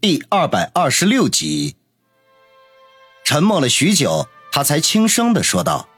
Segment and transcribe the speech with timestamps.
[0.00, 1.74] 第二百二十六集。
[3.24, 5.88] 沉默了许久，他才轻声的说道：“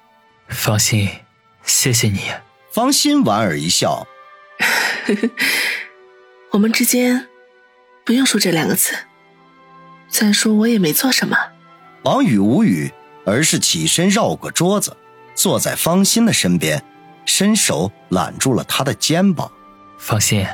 [0.49, 1.11] 放心，
[1.65, 2.33] 谢谢你。”
[2.73, 4.07] 方心莞尔一笑
[6.53, 7.29] ：“我们之间
[8.07, 8.95] 不用说这两个字。
[10.09, 11.37] 再说我也没做什么。”
[12.05, 12.91] 王宇无语，
[13.27, 14.97] 而是起身绕过桌子，
[15.35, 16.83] 坐在方心的身边，
[17.27, 19.53] 伸手揽住了他的肩膀。
[19.99, 20.47] 放心，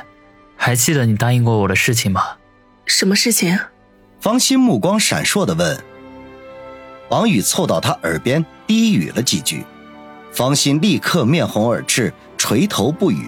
[0.57, 2.35] 还记得你答应过我的事情吗？
[2.87, 3.59] 什么事情？
[4.19, 5.77] 方心目光闪烁的问。
[7.09, 9.63] 王宇凑到他耳边低语了几句，
[10.33, 13.27] 方心立刻面红耳赤，垂头不语，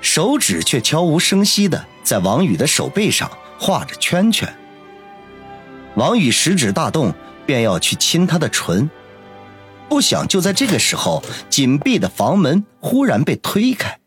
[0.00, 4.52] 手指却悄无声息的在王宇的手背上画着圈圈。
[5.96, 7.12] 王宇食指大动，
[7.44, 8.88] 便要去亲她的唇，
[9.88, 13.98] 不想就在这个时候，紧闭的房门忽然被推开。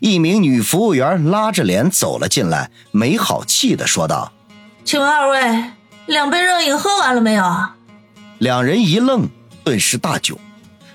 [0.00, 4.32] 一名女服务员拉着脸走了进来，没好气的说道
[4.84, 5.64] ：“请问二位，
[6.06, 7.44] 两杯热饮喝完了没有？”
[8.38, 9.28] 两人一愣，
[9.64, 10.36] 顿时大窘。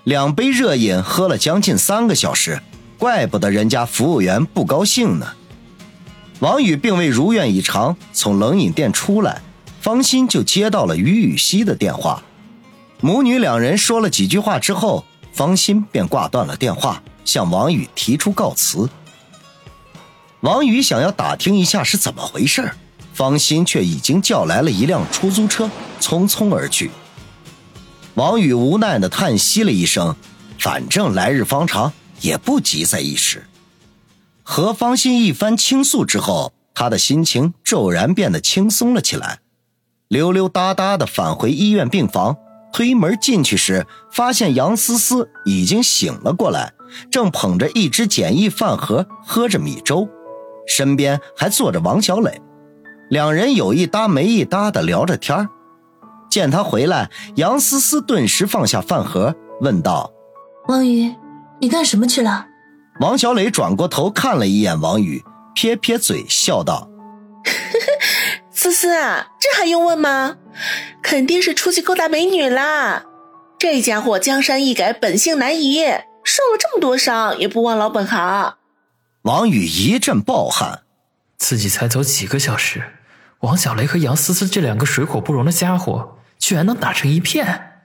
[0.04, 2.62] 两杯热饮喝了将近三个小时，
[3.00, 5.28] 怪不得人家服务员不高兴呢。
[6.40, 9.42] 王宇并未如愿以偿从冷饮店出来，
[9.81, 12.22] 方心就接到了于雨溪的电话。
[13.02, 17.02] 母女两人说了几句话之后，方心便挂断了电话。
[17.26, 18.90] 向王宇提出告辞。
[20.42, 22.72] 王宇想要打听一下是怎么回事，
[23.14, 26.92] 方心却已经叫来了一辆出租车，匆匆而去。
[28.14, 30.16] 王宇无奈的叹息了一声，
[30.59, 33.46] 反正来日方长，也不急在一时。
[34.44, 39.40] 和方心一番倾诉之后，他的心情骤然变得轻松了起来，
[40.08, 42.38] 溜溜达达的返回医院病房。
[42.76, 46.73] 推门进去时，发现杨思思已经醒了过来，
[47.09, 50.09] 正捧着一只简易饭盒喝着米粥，
[50.68, 52.42] 身边还坐着王小磊，
[53.09, 55.48] 两人有一搭没一搭的聊着天
[56.30, 60.12] 见他回来，杨思思顿时放下饭盒，问道
[60.68, 61.16] ：“王宇，
[61.62, 62.47] 你干什么去了？”
[63.00, 66.90] 王小磊转过头看了一眼王宇，撇撇嘴笑道。
[68.52, 70.36] 思思啊，这还用问吗？
[71.06, 73.06] 肯定是出去勾搭美女啦！
[73.60, 75.84] 这家伙江山易改，本性难移，
[76.24, 78.56] 受了这么多伤也不忘老本行。
[79.22, 80.82] 王宇一阵暴汗，
[81.38, 82.96] 自己才走几个小时，
[83.42, 87.84] 王小雷和杨思思这两个水火不容的家伙，居然能打成一片，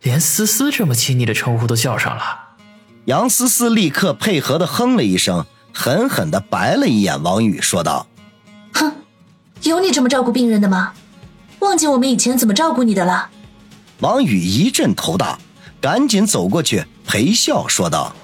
[0.00, 2.56] 连思思这么亲昵的称呼都叫上了。
[3.04, 5.44] 杨思思立刻配合的哼了一声，
[5.74, 8.06] 狠狠的白了一眼王宇，说道。
[8.72, 8.90] 哼
[9.60, 10.94] 有你这么照顾病人的吗？
[11.64, 13.30] 忘记我们以前怎么照顾你的了？
[14.00, 15.38] 王宇一阵头大，
[15.80, 18.14] 赶紧走过去陪笑说道：“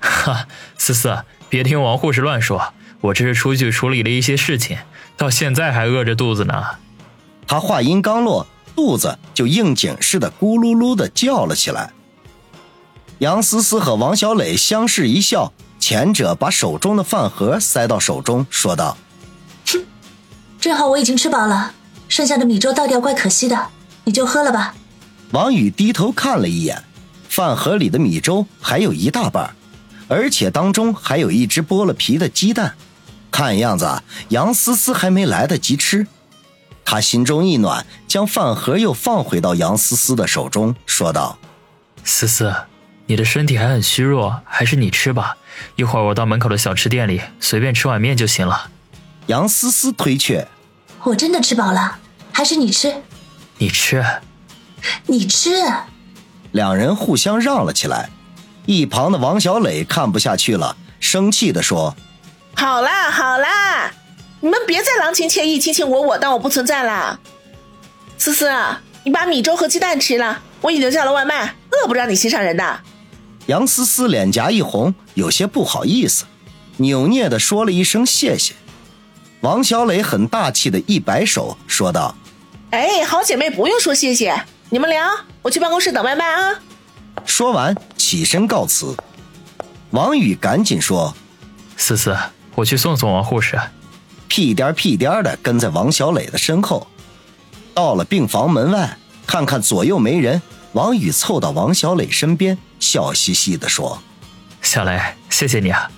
[0.00, 0.48] 哈，
[0.78, 4.78] 思思，别听王护士乱说，我这是出去处理了一些事情，
[5.16, 6.64] 到现在还饿着肚子呢。”
[7.46, 11.92] 他话音刚落，肚子就应景似的咕噜噜的叫了起来。
[13.18, 18.96] 杨思思和王小磊相视一笑，前者把手中的饭盒塞到手中，说道。
[19.66, 19.84] 哼
[20.58, 21.72] 正好我已经吃饱了，
[22.08, 23.68] 剩下的米粥倒掉怪可惜的，
[24.04, 24.74] 你就喝了吧。
[25.32, 26.82] 王宇低头看了一眼，
[27.28, 29.54] 饭盒里的米粥还有一大半，
[30.08, 32.74] 而且当中还有一只剥了皮的鸡蛋，
[33.30, 36.06] 看样子杨思思还没来得及吃。
[36.84, 41.36] 他心中一暖，将饭盒又放回到杨思思的手中，说道
[42.04, 42.54] ：“思思，
[43.06, 45.36] 你的身体还很虚弱，还是你吃吧。
[45.74, 48.70] 一会儿我到门口的小吃店里随便吃碗面就行了。”
[49.26, 50.46] 杨思思推却。
[51.06, 51.98] 我真的吃饱了，
[52.32, 52.92] 还是你吃？
[53.58, 54.04] 你吃，
[55.06, 55.50] 你吃。
[56.50, 58.10] 两人互相让了起来。
[58.64, 61.94] 一旁的王小磊看不下去了，生气的说
[62.56, 63.92] ：“好啦好啦，
[64.40, 67.20] 你们别再郎情妾意、卿卿我我，当我不存在啦。
[68.18, 68.50] 思思，
[69.04, 72.80] 你把米粥和鸡蛋吃了，我已留下了外卖，饿不让你心上人的。”
[73.46, 76.24] 杨思思脸颊一红，有些不好意思，
[76.78, 78.56] 扭捏的说了一声谢谢。
[79.42, 82.14] 王小磊很大气的一摆手，说道
[82.70, 84.34] ：“哎，好姐妹不用说谢谢，
[84.70, 85.06] 你们聊，
[85.42, 86.58] 我去办公室等外卖啊。”
[87.24, 88.96] 说完起身告辞。
[89.90, 91.14] 王宇赶紧说
[91.76, 92.16] ：“思思，
[92.54, 93.58] 我去送送王护士。”
[94.28, 96.86] 屁颠屁颠的跟在王小磊的身后。
[97.72, 100.42] 到了病房门外，看看左右没人，
[100.72, 104.02] 王宇凑到王小磊身边，笑嘻嘻的说
[104.60, 105.00] ：“小磊，
[105.30, 105.88] 谢谢你啊。”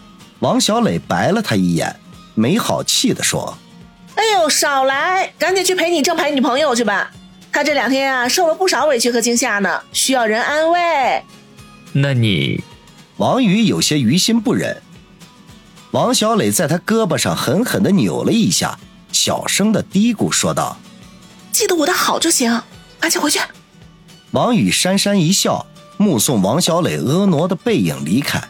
[0.41, 1.99] 王小磊白了他一眼。
[2.39, 3.59] 没好气的说
[4.15, 7.11] ：“哎呦，少来，赶紧去陪你正牌女朋友去吧。
[7.51, 11.25] 她这两天啊，受了不少委屈和惊吓呢，需要人安慰。”
[11.93, 12.63] 那你，
[13.17, 14.81] 王宇有些于心不忍。
[15.91, 18.79] 王小磊在他胳膊上狠狠的扭了一下，
[19.11, 20.77] 小声的嘀咕说道
[21.51, 22.63] ：“记得我的好就行，
[23.01, 23.41] 赶紧回去。”
[24.31, 28.41] 王宇讪讪一笑，目送王小磊婀娜的背影离开，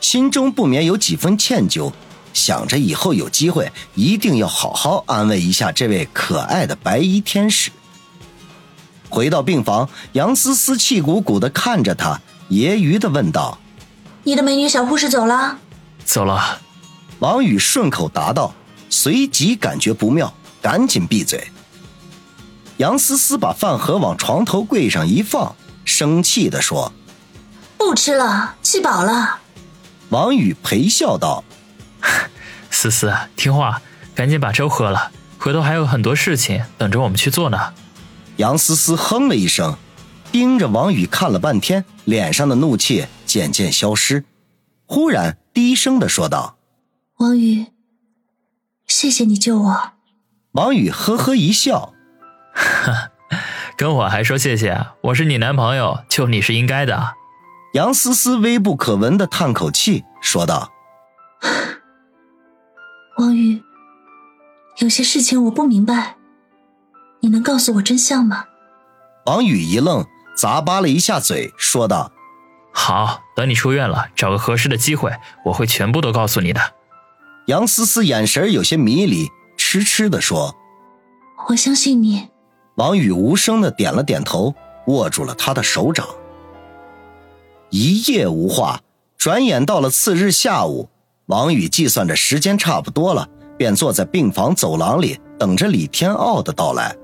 [0.00, 1.90] 心中不免有几分歉疚，
[2.38, 7.72] 想着以后有机会一定要好好安慰一下这位可爱的白衣天使。
[9.10, 12.20] 回到病房，杨思思气鼓鼓的看着他，
[12.50, 13.58] 揶揄的问道
[14.22, 15.58] ：“你的美女小护士走了
[16.06, 16.60] ？”“走了。”
[17.18, 18.54] 王宇顺口答道，
[18.88, 20.32] 随即感觉不妙，
[20.62, 21.50] 赶紧闭嘴。
[22.76, 26.92] 杨思思把饭盒往床头柜上一放，生气的说
[27.76, 29.40] ：“不吃了，气饱了。”
[30.10, 31.42] 王宇陪笑道
[32.78, 33.82] ：“思思，听话，
[34.14, 37.74] 赶紧把粥喝了，回头还有很多事情等着我们去做呢。”
[38.38, 39.76] 杨思思哼了一声，
[40.30, 44.24] 盯着王宇看了半天，脸上的怒气渐渐消失，
[44.86, 46.56] 忽然低声的说道
[47.18, 47.66] ：“王宇，
[48.86, 49.92] 谢谢你救我。”
[50.54, 51.92] 王宇呵呵一笑
[53.76, 54.86] ：“跟我还说谢谢？
[55.00, 57.14] 我是你男朋友，救你是应该的。”
[57.74, 60.70] 杨思思微不可闻的叹口气，说道
[63.18, 63.60] ：“王宇，
[64.76, 66.16] 有些事情我不明白。”
[67.20, 68.44] 你能告诉我真相吗？
[69.26, 70.06] 王宇一愣，
[70.36, 72.12] 咂巴了一下嘴，说道
[72.72, 75.12] ：“好，等你出院了，找个合适的机会，
[75.46, 76.60] 我会全部都告诉你的。”
[77.46, 80.54] 杨思思眼神有些迷离，痴痴的说
[81.48, 82.28] ：“我相信你。”
[82.76, 84.54] 王宇无声的点了点头，
[84.86, 86.06] 握住了他的手掌。
[87.70, 88.80] 一夜无话，
[89.16, 90.88] 转眼到了次日下午，
[91.28, 93.28] 王宇计算着时间差不多了，
[93.58, 96.96] 便坐在病房走廊里等着李天傲的到来。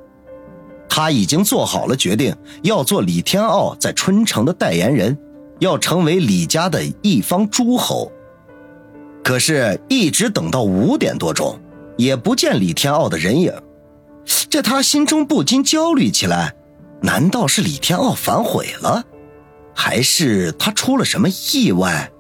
[0.89, 5.19] 他已经做好了决定，要做李天傲在春城的代言人，
[5.59, 8.11] 要成为李家的一方诸侯。
[9.23, 11.59] 可是，一直等到五点多钟，
[11.99, 13.53] 也不见李天傲的人影，
[14.49, 16.55] 这他心中不禁焦虑起来。
[17.03, 19.05] 难道是李天傲反悔了，
[19.75, 22.11] 还是他出了什么意外？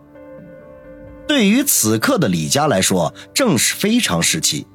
[1.27, 4.67] 对于此刻的李家来说，正是非常时期，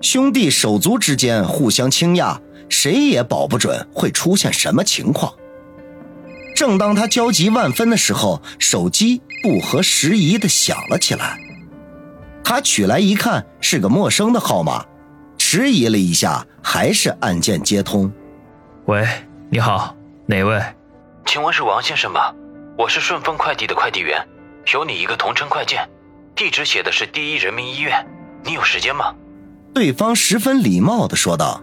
[0.00, 2.40] 兄弟手足之间互相倾轧。
[2.70, 5.32] 谁也保不准会出现什么情况。
[6.56, 11.38] 正当他焦急万分的时候，手机不合时宜的响了起来。
[12.42, 14.84] 他取来一看，是个陌生的号码，
[15.36, 18.10] 迟疑了一下，还是按键接通。
[18.86, 19.06] 喂，
[19.50, 19.94] 你好，
[20.26, 20.60] 哪位？
[21.26, 22.32] 请问是王先生吗？
[22.78, 24.26] 我是顺丰快递的快递员，
[24.72, 25.88] 有你一个同城快件，
[26.34, 28.06] 地址写的是第一人民医院，
[28.42, 29.14] 你有时间吗？
[29.74, 31.62] 对方十分礼貌的说道。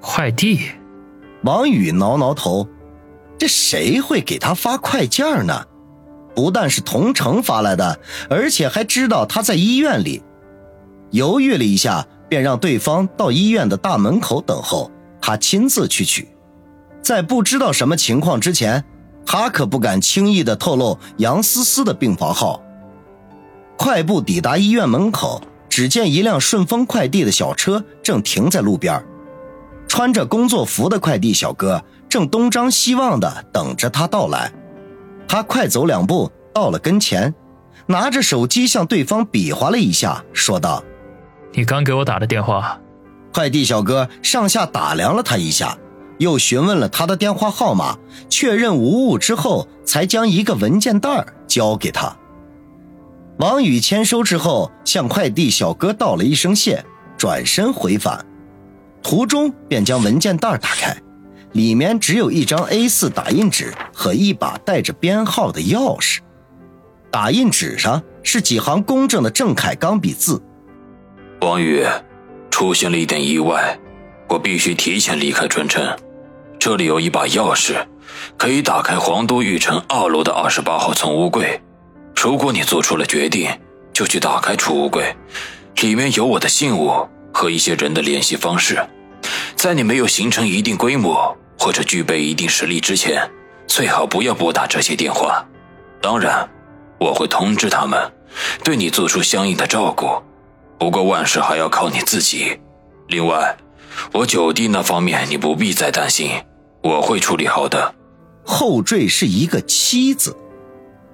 [0.00, 0.60] 快递，
[1.44, 2.68] 王宇挠挠头，
[3.38, 5.64] 这谁会给他发快件呢？
[6.34, 10.22] 不但是同城发来的，而且还知道他在医院里。
[11.10, 14.90] 犹豫了一下，便让对方到医院的大门口等候，
[15.20, 16.28] 他亲自去取。
[17.02, 18.84] 在不知道什么情况之前，
[19.24, 22.62] 他可不敢轻易的透露杨思思的病房号。
[23.76, 29.04] 快步抵达医院门口，只见一辆顺丰快递的小车正停在路边。
[29.88, 34.52] 穿着工作服的快递小哥正东张西望的等着他到来，
[35.28, 37.34] 他快走两步到了跟前，
[37.86, 40.82] 拿着手机向对方比划了一下，说道
[41.52, 42.78] ：“你刚给我打的电话。”
[43.34, 45.76] 快递小哥上下打量了他一下，
[46.22, 47.98] 又询问了他的电话号码，
[48.30, 52.16] 确认无误之后，才将一个文件袋交给他。
[53.38, 56.84] 王宇签收之后，向快递小哥道了一声谢，
[57.18, 58.24] 转身回返。
[59.02, 60.96] 途中便将文件袋打开，
[61.52, 66.18] 里面只有一张 A4 打印纸和一把带着编号的钥匙。
[67.10, 70.40] 打印纸上是几行工整的郑恺钢笔字
[71.42, 71.84] ：“王宇，
[72.48, 73.76] 出现了一点意外，
[74.28, 75.84] 我必须提前离开春城。
[76.64, 77.74] 这里有一把钥匙，
[78.38, 81.60] 可以打开皇都御城二楼的二十八号存物柜。
[82.14, 83.50] 如果你做出了决定，
[83.92, 85.12] 就去打开储物柜，
[85.80, 88.80] 里面有我的信物。”和一些人的联系方式，
[89.56, 93.28] 在你没有形成一定规模或者具备一定实力之前，
[93.66, 95.44] 最好不要拨打这些电话。
[96.00, 96.48] 当然，
[97.00, 97.98] 我会通知他们，
[98.62, 100.22] 对你做出相应的照顾。
[100.78, 102.60] 不过万事还要靠你自己。
[103.08, 103.56] 另外，
[104.12, 106.30] 我九弟那方面你不必再担心，
[106.82, 107.94] 我会处理好的。
[108.44, 110.36] 后缀是一个妻字，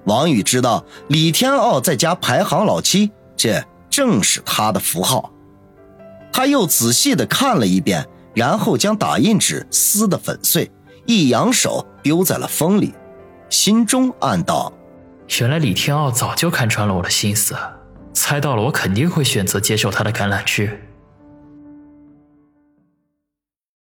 [0.05, 5.31] 王宇知道李天傲在家排行老七，这正是他的符号。
[6.31, 10.71] 他又仔细的看了一遍，然后将打印纸撕得粉碎，
[11.05, 12.93] 一扬手丢在了风里，
[13.49, 14.73] 心中暗道：
[15.39, 17.55] 原来李天傲早就看穿了我的心思，
[18.13, 20.88] 猜到了我肯定会选择接受他的橄榄枝。